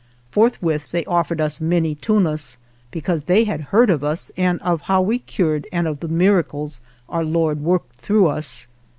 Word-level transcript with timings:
Forthwith 0.31 0.89
they 0.89 1.05
offered 1.05 1.39
us 1.39 1.61
many 1.61 1.93
tunas, 1.93 2.57
because 2.89 3.21
they 3.25 3.43
had 3.43 3.61
heard 3.69 3.91
of 3.91 4.03
us 4.03 4.31
and 4.35 4.59
of 4.61 4.61
99 4.61 4.61
THE 4.63 4.63
JOURNEY 4.65 4.73
OF 4.73 4.81
how 4.87 5.01
we 5.03 5.19
cured 5.19 5.67
and 5.71 5.87
of 5.87 5.99
the 5.99 6.07
miracles 6.07 6.81
Our 7.07 7.23
Lord 7.23 7.59
worked 7.61 7.97
through 8.01 8.25
us. 8.25 8.65